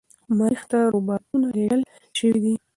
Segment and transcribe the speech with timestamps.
[0.37, 1.81] مریخ ته روباتونه لیږل
[2.17, 2.53] شوي دي.